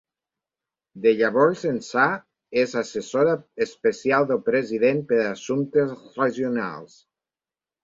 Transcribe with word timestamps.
De 1.01 1.11
llavors 1.19 1.65
ençà, 1.71 2.05
és 2.63 2.73
assessora 2.81 3.37
especial 3.67 4.27
del 4.33 4.41
president 4.49 5.05
per 5.13 5.21
a 5.27 5.31
assumptes 5.37 5.95
regionals. 6.19 6.99